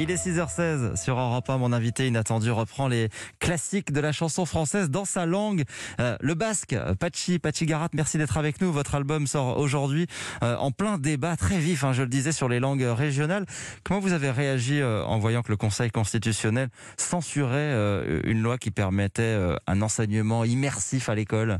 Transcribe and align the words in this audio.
Il 0.00 0.12
est 0.12 0.26
6h16 0.26 0.94
sur 0.94 1.18
Europe 1.18 1.50
1. 1.50 1.58
Mon 1.58 1.72
invité 1.72 2.06
inattendu 2.06 2.52
reprend 2.52 2.86
les 2.86 3.08
classiques 3.40 3.90
de 3.90 3.98
la 3.98 4.12
chanson 4.12 4.46
française 4.46 4.90
dans 4.90 5.04
sa 5.04 5.26
langue. 5.26 5.64
Euh, 5.98 6.16
le 6.20 6.34
basque, 6.34 6.76
Pachi, 7.00 7.40
Pachi 7.40 7.66
Garat, 7.66 7.88
merci 7.94 8.16
d'être 8.16 8.36
avec 8.36 8.60
nous. 8.60 8.70
Votre 8.70 8.94
album 8.94 9.26
sort 9.26 9.58
aujourd'hui 9.58 10.06
euh, 10.44 10.56
en 10.58 10.70
plein 10.70 10.98
débat 10.98 11.36
très 11.36 11.58
vif, 11.58 11.82
hein, 11.82 11.92
je 11.92 12.02
le 12.02 12.08
disais, 12.08 12.30
sur 12.30 12.48
les 12.48 12.60
langues 12.60 12.86
régionales. 12.88 13.44
Comment 13.82 13.98
vous 13.98 14.12
avez 14.12 14.30
réagi 14.30 14.80
euh, 14.80 15.02
en 15.02 15.18
voyant 15.18 15.42
que 15.42 15.50
le 15.50 15.56
Conseil 15.56 15.90
constitutionnel 15.90 16.68
censurait 16.96 17.74
une 18.22 18.40
loi 18.40 18.56
qui 18.56 18.70
permettait 18.70 19.36
un 19.66 19.82
enseignement 19.82 20.44
immersif 20.44 21.08
à 21.08 21.16
l'école? 21.16 21.58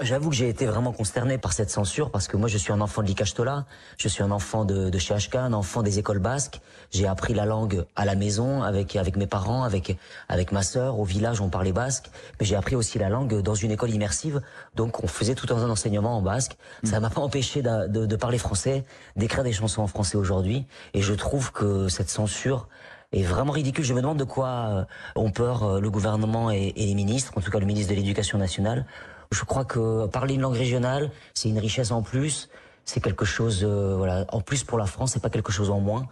J'avoue 0.00 0.30
que 0.30 0.36
j'ai 0.36 0.48
été 0.48 0.64
vraiment 0.64 0.92
consterné 0.92 1.38
par 1.38 1.52
cette 1.52 1.70
censure 1.70 2.12
parce 2.12 2.28
que 2.28 2.36
moi 2.36 2.48
je 2.48 2.56
suis 2.56 2.72
un 2.72 2.80
enfant 2.80 3.02
de 3.02 3.08
l'Icastola, 3.08 3.64
je 3.96 4.06
suis 4.06 4.22
un 4.22 4.30
enfant 4.30 4.64
de, 4.64 4.90
de 4.90 4.98
chez 4.98 5.12
HK, 5.12 5.34
un 5.34 5.52
enfant 5.52 5.82
des 5.82 5.98
écoles 5.98 6.20
basques. 6.20 6.60
J'ai 6.92 7.08
appris 7.08 7.34
la 7.34 7.46
langue 7.46 7.84
à 7.96 8.04
la 8.04 8.14
maison 8.14 8.62
avec 8.62 8.94
avec 8.94 9.16
mes 9.16 9.26
parents, 9.26 9.64
avec 9.64 9.98
avec 10.28 10.52
ma 10.52 10.62
sœur. 10.62 11.00
Au 11.00 11.04
village 11.04 11.40
on 11.40 11.48
parlait 11.48 11.72
basque, 11.72 12.10
mais 12.38 12.46
j'ai 12.46 12.54
appris 12.54 12.76
aussi 12.76 13.00
la 13.00 13.08
langue 13.08 13.42
dans 13.42 13.56
une 13.56 13.72
école 13.72 13.90
immersive. 13.90 14.40
Donc 14.76 15.02
on 15.02 15.08
faisait 15.08 15.34
tout 15.34 15.52
un 15.52 15.68
enseignement 15.68 16.16
en 16.16 16.22
basque. 16.22 16.56
Ça 16.84 17.00
m'a 17.00 17.10
pas 17.10 17.20
empêché 17.20 17.62
de, 17.62 17.88
de, 17.88 18.06
de 18.06 18.16
parler 18.16 18.38
français, 18.38 18.84
d'écrire 19.16 19.42
des 19.42 19.52
chansons 19.52 19.82
en 19.82 19.88
français 19.88 20.16
aujourd'hui. 20.16 20.64
Et 20.94 21.02
je 21.02 21.12
trouve 21.12 21.50
que 21.50 21.88
cette 21.88 22.08
censure 22.08 22.68
est 23.10 23.24
vraiment 23.24 23.52
ridicule. 23.52 23.84
Je 23.84 23.94
me 23.94 24.00
demande 24.00 24.18
de 24.18 24.24
quoi 24.24 24.48
euh, 24.48 24.84
ont 25.16 25.32
peur 25.32 25.64
euh, 25.64 25.80
le 25.80 25.90
gouvernement 25.90 26.52
et, 26.52 26.72
et 26.76 26.86
les 26.86 26.94
ministres, 26.94 27.32
en 27.36 27.40
tout 27.40 27.50
cas 27.50 27.58
le 27.58 27.66
ministre 27.66 27.90
de 27.90 27.96
l'Éducation 27.96 28.38
nationale 28.38 28.86
je 29.30 29.44
crois 29.44 29.64
que 29.64 30.06
parler 30.06 30.34
une 30.34 30.40
langue 30.40 30.56
régionale, 30.56 31.10
c'est 31.34 31.48
une 31.48 31.58
richesse 31.58 31.90
en 31.90 32.02
plus. 32.02 32.48
C'est 32.84 33.00
quelque 33.00 33.26
chose, 33.26 33.64
euh, 33.64 33.96
voilà, 33.96 34.24
en 34.30 34.40
plus 34.40 34.64
pour 34.64 34.78
la 34.78 34.86
France, 34.86 35.12
c'est 35.12 35.22
pas 35.22 35.28
quelque 35.28 35.52
chose 35.52 35.70
en 35.70 35.80
moins. 35.80 36.06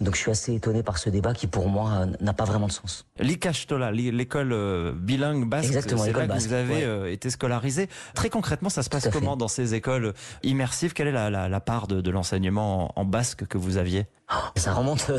Donc 0.00 0.14
je 0.14 0.20
suis 0.20 0.30
assez 0.30 0.54
étonné 0.54 0.82
par 0.82 0.98
ce 0.98 1.10
débat 1.10 1.34
qui 1.34 1.46
pour 1.46 1.68
moi 1.68 2.06
n'a 2.20 2.32
pas 2.32 2.44
vraiment 2.44 2.66
de 2.68 2.72
sens. 2.72 3.06
L'ICACHTOLA, 3.18 3.90
l'école 3.90 4.52
euh, 4.52 4.92
bilingue 4.92 5.48
basque, 5.48 5.66
Exactement, 5.66 6.04
c'est 6.04 6.12
là 6.12 6.26
que 6.26 6.32
vous 6.32 6.52
avez 6.52 6.84
euh, 6.84 7.12
été 7.12 7.30
scolarisé. 7.30 7.88
Très 8.14 8.30
concrètement, 8.30 8.68
ça 8.68 8.82
se 8.82 8.90
passe 8.90 9.08
comment 9.12 9.36
dans 9.36 9.48
ces 9.48 9.74
écoles 9.74 10.14
immersives? 10.42 10.92
Quelle 10.92 11.08
est 11.08 11.12
la, 11.12 11.30
la, 11.30 11.48
la 11.48 11.60
part 11.60 11.88
de, 11.88 12.00
de 12.00 12.10
l'enseignement 12.10 12.96
en, 12.96 13.02
en, 13.02 13.04
basque 13.04 13.46
que 13.46 13.58
vous 13.58 13.76
aviez? 13.76 14.06
Oh, 14.32 14.36
Ça 14.56 14.72
remonte 14.72 15.10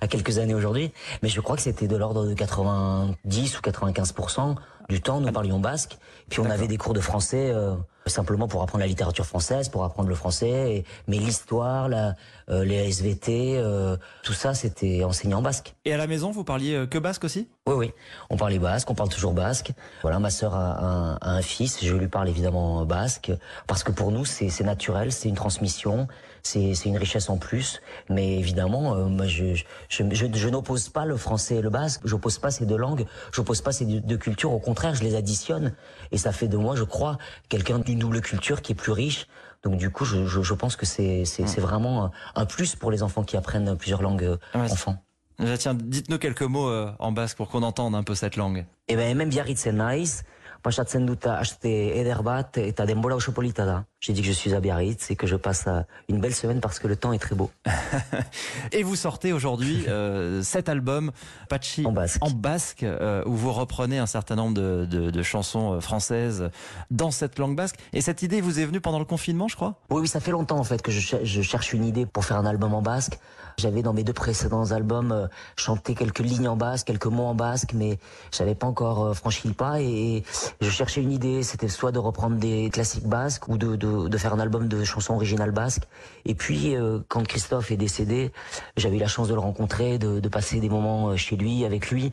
à 0.00 0.08
quelques 0.08 0.38
années 0.38 0.54
aujourd'hui, 0.54 0.92
mais 1.22 1.28
je 1.28 1.40
crois 1.40 1.56
que 1.56 1.62
c'était 1.62 1.88
de 1.88 1.96
l'ordre 1.96 2.26
de 2.26 2.34
90 2.34 3.58
ou 3.58 3.62
95% 3.62 4.56
du 4.88 5.00
temps, 5.00 5.20
nous 5.20 5.32
parlions 5.32 5.60
basque. 5.60 5.98
Puis 6.30 6.40
on 6.40 6.50
avait 6.50 6.66
des 6.66 6.78
cours 6.78 6.94
de 6.94 7.00
français 7.00 7.50
euh, 7.52 7.74
simplement 8.08 8.48
pour 8.48 8.62
apprendre 8.62 8.80
la 8.80 8.86
littérature 8.86 9.26
française, 9.26 9.68
pour 9.68 9.84
apprendre 9.84 10.08
le 10.08 10.14
français. 10.14 10.76
Et, 10.76 10.84
mais 11.06 11.18
l'histoire, 11.18 11.88
la, 11.88 12.14
euh, 12.50 12.64
les 12.64 12.76
SVT, 12.88 13.56
euh, 13.56 13.96
tout 14.22 14.32
ça, 14.32 14.54
c'était 14.54 15.04
enseigné 15.04 15.34
en 15.34 15.42
basque. 15.42 15.74
Et 15.84 15.92
à 15.92 15.96
la 15.96 16.06
maison, 16.06 16.30
vous 16.30 16.44
parliez 16.44 16.86
que 16.90 16.98
basque 16.98 17.24
aussi? 17.24 17.48
Oui, 17.68 17.74
oui. 17.74 17.92
On 18.30 18.38
parlait 18.38 18.58
basque, 18.58 18.90
on 18.90 18.94
parle 18.94 19.10
toujours 19.10 19.34
basque. 19.34 19.72
Voilà, 20.00 20.18
ma 20.18 20.30
sœur 20.30 20.54
a 20.54 20.82
un, 20.82 21.14
a 21.16 21.30
un 21.32 21.42
fils, 21.42 21.84
je 21.84 21.94
lui 21.94 22.08
parle 22.08 22.28
évidemment 22.30 22.86
basque, 22.86 23.30
parce 23.66 23.84
que 23.84 23.92
pour 23.92 24.10
nous, 24.10 24.24
c'est 24.24 24.64
naturel, 24.64 25.12
c'est 25.12 25.28
une 25.28 25.34
transmission, 25.34 26.08
c'est 26.42 26.72
une 26.86 26.96
richesse 26.96 27.28
en 27.28 27.36
plus. 27.36 27.82
Mais 28.08 28.38
évidemment, 28.38 28.94
moi, 29.08 29.26
je, 29.26 29.54
je, 29.90 30.02
je, 30.10 30.26
je 30.32 30.48
n'oppose 30.48 30.88
pas 30.88 31.04
le 31.04 31.18
français 31.18 31.56
et 31.56 31.60
le 31.60 31.68
basque, 31.68 32.00
j'oppose 32.04 32.38
pas 32.38 32.50
ces 32.50 32.64
deux 32.64 32.78
langues, 32.78 33.04
j'oppose 33.32 33.60
pas 33.60 33.72
ces 33.72 33.84
deux 33.84 34.16
cultures, 34.16 34.52
au 34.52 34.60
contraire 34.60 34.94
je 34.94 35.02
les 35.04 35.14
additionne 35.14 35.74
et 36.10 36.16
ça 36.16 36.32
fait 36.32 36.48
de 36.48 36.56
moi, 36.56 36.74
je 36.74 36.84
crois, 36.84 37.18
quelqu'un 37.50 37.80
d'une 37.80 37.98
double 37.98 38.22
culture 38.22 38.62
qui 38.62 38.72
est 38.72 38.76
plus 38.76 38.92
riche. 38.92 39.26
Donc 39.62 39.76
du 39.76 39.90
coup, 39.90 40.06
je, 40.06 40.24
je, 40.24 40.40
je 40.40 40.54
pense 40.54 40.76
que 40.76 40.86
c'est 40.86 41.24
c'est 41.24 41.60
vraiment 41.60 42.12
un 42.34 42.46
plus 42.46 42.76
pour 42.76 42.90
les 42.90 43.02
enfants 43.02 43.24
qui 43.24 43.36
apprennent 43.36 43.76
plusieurs 43.76 44.02
langues 44.02 44.38
ah 44.54 44.60
enfants. 44.70 44.96
Tiens, 45.38 45.74
dites-nous 45.74 46.18
quelques 46.18 46.42
mots 46.42 46.68
euh, 46.68 46.90
en 46.98 47.12
basque 47.12 47.36
pour 47.36 47.48
qu'on 47.48 47.62
entende 47.62 47.94
un 47.94 48.02
peu 48.02 48.16
cette 48.16 48.34
langue. 48.34 48.66
Eh 48.88 48.96
ben, 48.96 49.16
même 49.16 49.30
biarritzen 49.30 49.76
naiz, 49.76 50.24
pasatzen 50.62 51.06
dut 51.06 51.26
aste 51.30 51.70
eder 52.00 52.22
bat 52.26 52.58
eta 52.58 52.86
denbora 52.88 53.14
oso 53.14 53.32
polita 53.32 53.64
da. 53.64 53.76
J'ai 54.00 54.12
dit 54.12 54.20
que 54.20 54.28
je 54.28 54.32
suis 54.32 54.54
à 54.54 54.60
Biarritz 54.60 55.10
et 55.10 55.16
que 55.16 55.26
je 55.26 55.34
passe 55.34 55.66
une 56.08 56.20
belle 56.20 56.34
semaine 56.34 56.60
parce 56.60 56.78
que 56.78 56.86
le 56.86 56.94
temps 56.94 57.12
est 57.12 57.18
très 57.18 57.34
beau. 57.34 57.50
et 58.72 58.84
vous 58.84 58.94
sortez 58.94 59.32
aujourd'hui 59.32 59.86
euh, 59.88 60.40
cet 60.42 60.68
album, 60.68 61.10
Pachi 61.48 61.84
en 61.84 61.90
basque, 61.90 62.18
en 62.24 62.30
basque 62.30 62.84
euh, 62.84 63.24
où 63.26 63.34
vous 63.34 63.52
reprenez 63.52 63.98
un 63.98 64.06
certain 64.06 64.36
nombre 64.36 64.54
de, 64.54 64.86
de, 64.88 65.10
de, 65.10 65.22
chansons 65.24 65.72
euh, 65.72 65.80
françaises 65.80 66.48
dans 66.92 67.10
cette 67.10 67.40
langue 67.40 67.56
basque. 67.56 67.76
Et 67.92 68.00
cette 68.00 68.22
idée 68.22 68.40
vous 68.40 68.60
est 68.60 68.66
venue 68.66 68.80
pendant 68.80 69.00
le 69.00 69.04
confinement, 69.04 69.48
je 69.48 69.56
crois? 69.56 69.74
Oui, 69.90 70.02
oui, 70.02 70.08
ça 70.08 70.20
fait 70.20 70.30
longtemps 70.30 70.58
en 70.58 70.64
fait 70.64 70.80
que 70.80 70.92
je, 70.92 71.16
je 71.20 71.42
cherche 71.42 71.72
une 71.72 71.84
idée 71.84 72.06
pour 72.06 72.24
faire 72.24 72.36
un 72.36 72.46
album 72.46 72.74
en 72.74 72.82
basque. 72.82 73.18
J'avais 73.58 73.82
dans 73.82 73.92
mes 73.92 74.04
deux 74.04 74.12
précédents 74.12 74.70
albums 74.70 75.10
euh, 75.10 75.26
chanté 75.56 75.96
quelques 75.96 76.20
lignes 76.20 76.46
en 76.46 76.56
basque, 76.56 76.86
quelques 76.86 77.06
mots 77.06 77.24
en 77.24 77.34
basque, 77.34 77.72
mais 77.74 77.98
j'avais 78.30 78.54
pas 78.54 78.68
encore 78.68 79.06
euh, 79.06 79.14
franchi 79.14 79.48
le 79.48 79.54
pas 79.54 79.80
et, 79.80 80.18
et 80.18 80.24
je 80.60 80.70
cherchais 80.70 81.02
une 81.02 81.10
idée. 81.10 81.42
C'était 81.42 81.66
soit 81.66 81.90
de 81.90 81.98
reprendre 81.98 82.36
des 82.36 82.70
classiques 82.70 83.08
basques 83.08 83.48
ou 83.48 83.58
de, 83.58 83.74
de 83.74 83.87
de, 84.08 84.18
faire 84.18 84.32
un 84.32 84.40
album 84.40 84.68
de 84.68 84.84
chansons 84.84 85.14
originales 85.14 85.50
basques. 85.50 85.84
Et 86.24 86.34
puis, 86.34 86.76
euh, 86.76 87.00
quand 87.08 87.26
Christophe 87.26 87.70
est 87.70 87.76
décédé, 87.76 88.32
j'avais 88.76 88.96
eu 88.96 89.00
la 89.00 89.08
chance 89.08 89.28
de 89.28 89.34
le 89.34 89.40
rencontrer, 89.40 89.98
de, 89.98 90.28
passer 90.28 90.60
des 90.60 90.68
moments 90.68 91.08
euh, 91.08 91.16
chez 91.16 91.36
lui, 91.36 91.64
avec 91.64 91.90
lui. 91.90 92.12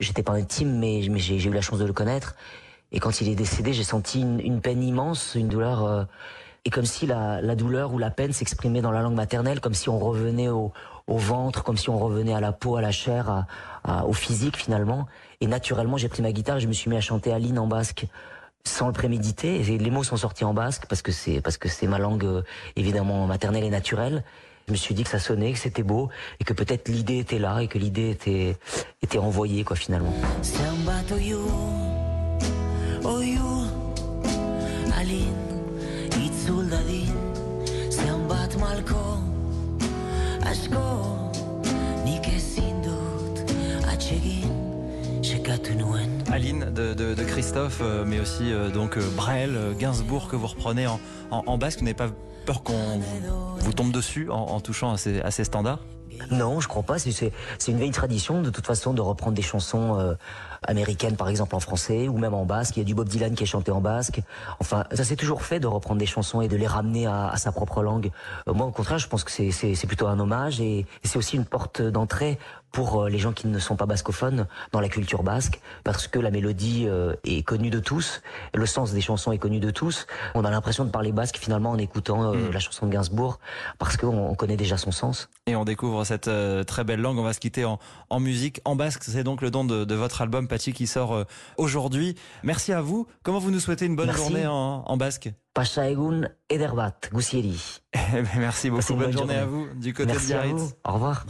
J'étais 0.00 0.22
pas 0.22 0.32
intime, 0.32 0.78
mais, 0.78 1.02
mais 1.10 1.18
j'ai 1.18 1.42
eu 1.42 1.52
la 1.52 1.60
chance 1.60 1.78
de 1.78 1.84
le 1.84 1.92
connaître. 1.92 2.34
Et 2.90 2.98
quand 2.98 3.20
il 3.20 3.28
est 3.28 3.34
décédé, 3.34 3.72
j'ai 3.72 3.84
senti 3.84 4.20
une, 4.20 4.60
peine 4.60 4.82
immense, 4.82 5.34
une 5.34 5.48
douleur. 5.48 5.84
Euh, 5.84 6.04
et 6.64 6.70
comme 6.70 6.84
si 6.84 7.06
la, 7.06 7.54
douleur 7.54 7.92
ou 7.92 7.98
la 7.98 8.10
peine 8.10 8.32
s'exprimait 8.32 8.82
dans 8.82 8.92
la 8.92 9.00
langue 9.00 9.14
maternelle, 9.14 9.60
comme 9.60 9.74
si 9.74 9.88
on 9.88 9.98
revenait 9.98 10.48
au, 10.48 10.72
ventre, 11.08 11.64
comme 11.64 11.76
si 11.76 11.90
on 11.90 11.98
revenait 11.98 12.34
à 12.34 12.40
la 12.40 12.52
peau, 12.52 12.76
à 12.76 12.80
la 12.80 12.92
chair, 12.92 13.46
au 14.06 14.12
physique 14.12 14.56
finalement. 14.56 15.06
Et 15.40 15.48
naturellement, 15.48 15.96
j'ai 15.96 16.08
pris 16.08 16.22
ma 16.22 16.30
guitare 16.30 16.58
et 16.58 16.60
je 16.60 16.68
me 16.68 16.72
suis 16.72 16.88
mis 16.88 16.96
à 16.96 17.00
chanter 17.00 17.32
Aline 17.32 17.58
en 17.58 17.66
basque 17.66 18.06
sans 18.64 18.86
le 18.86 18.92
préméditer. 18.92 19.60
Et 19.60 19.78
les 19.78 19.90
mots 19.90 20.04
sont 20.04 20.16
sortis 20.16 20.44
en 20.44 20.54
basque 20.54 20.86
parce 20.88 21.02
que 21.02 21.12
c'est 21.12 21.40
parce 21.40 21.56
que 21.56 21.68
c'est 21.68 21.86
ma 21.86 21.98
langue 21.98 22.24
euh, 22.24 22.42
évidemment 22.76 23.26
maternelle 23.26 23.64
et 23.64 23.70
naturelle. 23.70 24.24
Je 24.68 24.72
me 24.72 24.76
suis 24.76 24.94
dit 24.94 25.02
que 25.02 25.10
ça 25.10 25.18
sonnait, 25.18 25.52
que 25.52 25.58
c'était 25.58 25.82
beau 25.82 26.08
et 26.38 26.44
que 26.44 26.52
peut-être 26.52 26.88
l'idée 26.88 27.18
était 27.18 27.38
là 27.38 27.60
et 27.60 27.68
que 27.68 27.78
l'idée 27.78 28.10
était 28.10 28.56
était 29.02 29.18
envoyée 29.18 29.64
quoi 29.64 29.76
finalement. 29.76 30.14
Aline 46.30 46.72
de, 46.72 47.14
Christophe, 47.24 47.80
euh, 47.82 48.04
mais 48.06 48.20
aussi 48.20 48.52
euh, 48.52 48.70
donc 48.70 48.96
euh, 48.96 49.08
Brel, 49.16 49.58
Gainsbourg 49.78 50.28
que 50.28 50.36
vous 50.36 50.46
reprenez 50.46 50.86
en, 50.86 50.98
en, 51.30 51.58
basque. 51.58 51.78
Vous 51.78 51.84
n'avez 51.84 51.94
pas 51.94 52.10
peur 52.46 52.62
qu'on 52.62 53.00
vous 53.58 53.72
tombe 53.72 53.92
dessus 53.92 54.30
en, 54.30 54.60
touchant 54.60 54.92
à 54.92 54.96
ces 55.30 55.44
standards? 55.44 55.80
Non, 56.30 56.60
je 56.60 56.68
crois 56.68 56.82
pas. 56.82 56.98
C'est 56.98 57.32
une 57.68 57.78
vieille 57.78 57.90
tradition, 57.90 58.42
de 58.42 58.50
toute 58.50 58.66
façon, 58.66 58.92
de 58.94 59.00
reprendre 59.00 59.34
des 59.34 59.42
chansons 59.42 59.98
euh, 59.98 60.14
américaines, 60.66 61.16
par 61.16 61.28
exemple, 61.28 61.54
en 61.54 61.60
français, 61.60 62.08
ou 62.08 62.18
même 62.18 62.34
en 62.34 62.44
basque. 62.44 62.76
Il 62.76 62.80
y 62.80 62.82
a 62.82 62.84
du 62.84 62.94
Bob 62.94 63.08
Dylan 63.08 63.34
qui 63.34 63.44
est 63.44 63.46
chanté 63.46 63.70
en 63.70 63.80
basque. 63.80 64.20
Enfin, 64.60 64.84
ça 64.92 65.04
s'est 65.04 65.16
toujours 65.16 65.42
fait 65.42 65.60
de 65.60 65.66
reprendre 65.66 65.98
des 65.98 66.06
chansons 66.06 66.40
et 66.40 66.48
de 66.48 66.56
les 66.56 66.66
ramener 66.66 67.06
à, 67.06 67.28
à 67.28 67.36
sa 67.36 67.52
propre 67.52 67.82
langue. 67.82 68.10
Euh, 68.48 68.54
moi, 68.54 68.66
au 68.66 68.72
contraire, 68.72 68.98
je 68.98 69.08
pense 69.08 69.24
que 69.24 69.30
c'est 69.30 69.86
plutôt 69.86 70.06
un 70.06 70.18
hommage 70.18 70.60
et, 70.60 70.80
et 70.80 70.86
c'est 71.04 71.18
aussi 71.18 71.36
une 71.36 71.46
porte 71.46 71.82
d'entrée 71.82 72.38
pour 72.72 73.02
euh, 73.02 73.08
les 73.08 73.18
gens 73.18 73.32
qui 73.32 73.46
ne 73.46 73.58
sont 73.58 73.76
pas 73.76 73.86
bascophones 73.86 74.46
dans 74.72 74.80
la 74.80 74.88
culture 74.88 75.22
basque, 75.22 75.60
parce 75.84 76.08
que 76.08 76.18
la 76.18 76.30
mélodie 76.30 76.86
euh, 76.88 77.14
est 77.24 77.42
connue 77.42 77.70
de 77.70 77.78
tous, 77.78 78.22
le 78.54 78.66
sens 78.66 78.92
des 78.92 79.00
chansons 79.00 79.30
est 79.30 79.38
connu 79.38 79.60
de 79.60 79.70
tous. 79.70 80.06
On 80.34 80.44
a 80.44 80.50
l'impression 80.50 80.84
de 80.84 80.90
parler 80.90 81.12
basque 81.12 81.36
finalement 81.36 81.70
en 81.70 81.78
écoutant 81.78 82.32
euh, 82.32 82.48
mm. 82.48 82.52
la 82.52 82.58
chanson 82.58 82.86
de 82.86 82.92
Gainsbourg, 82.92 83.38
parce 83.78 83.96
qu'on 83.96 84.34
connaît 84.34 84.56
déjà 84.56 84.78
son 84.78 84.90
sens. 84.90 85.28
Et 85.46 85.54
on 85.54 85.64
découvre 85.64 86.01
cette 86.04 86.30
très 86.66 86.84
belle 86.84 87.00
langue. 87.00 87.18
On 87.18 87.22
va 87.22 87.32
se 87.32 87.40
quitter 87.40 87.64
en, 87.64 87.78
en 88.10 88.20
musique, 88.20 88.60
en 88.64 88.76
basque. 88.76 89.02
C'est 89.04 89.24
donc 89.24 89.42
le 89.42 89.50
don 89.50 89.64
de, 89.64 89.84
de 89.84 89.94
votre 89.94 90.22
album, 90.22 90.48
Pachi, 90.48 90.72
qui 90.72 90.86
sort 90.86 91.24
aujourd'hui. 91.56 92.14
Merci 92.42 92.72
à 92.72 92.80
vous. 92.80 93.06
Comment 93.22 93.38
vous 93.38 93.50
nous 93.50 93.60
souhaitez 93.60 93.86
une 93.86 93.96
bonne 93.96 94.06
Merci. 94.06 94.22
journée 94.22 94.46
en, 94.46 94.84
en 94.86 94.96
basque? 94.96 95.30
Pachaegun 95.54 96.28
Ederbat, 96.48 96.94
Gusieri. 97.12 97.80
Merci 98.38 98.70
beaucoup. 98.70 98.94
Bonne, 98.94 99.04
bonne, 99.04 99.12
journée, 99.12 99.34
journée 99.34 99.38
à 99.38 99.46
vous 99.46 99.68
du 99.74 99.92
côté 99.92 100.12
Merci 100.12 100.28
de 100.28 100.32
Biarritz. 100.32 100.74
Au 100.84 100.92
revoir. 100.92 101.26